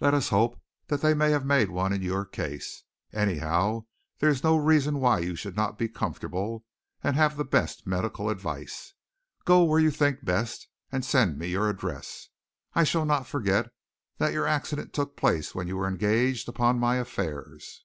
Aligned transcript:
"Let 0.00 0.14
us 0.14 0.30
hope 0.30 0.58
that 0.86 1.02
they 1.02 1.12
may 1.12 1.30
have 1.32 1.44
made 1.44 1.68
one 1.68 1.92
in 1.92 2.00
your 2.00 2.24
case. 2.24 2.84
Anyhow, 3.12 3.84
there 4.20 4.30
is 4.30 4.42
no 4.42 4.56
reason 4.56 5.00
why 5.00 5.18
you 5.18 5.34
should 5.36 5.54
not 5.54 5.76
be 5.76 5.86
comfortable, 5.86 6.64
and 7.04 7.14
have 7.14 7.36
the 7.36 7.44
best 7.44 7.86
medical 7.86 8.30
advice. 8.30 8.94
Go 9.44 9.64
wherever 9.64 9.84
you 9.84 9.90
think 9.90 10.24
best, 10.24 10.66
and 10.90 11.04
send 11.04 11.38
me 11.38 11.48
your 11.48 11.68
address. 11.68 12.28
I 12.72 12.84
shall 12.84 13.04
not 13.04 13.26
forget 13.26 13.70
that 14.16 14.32
your 14.32 14.46
accident 14.46 14.94
took 14.94 15.14
place 15.14 15.54
when 15.54 15.68
you 15.68 15.76
were 15.76 15.88
engaged 15.88 16.48
upon 16.48 16.78
my 16.78 16.96
affairs." 16.96 17.84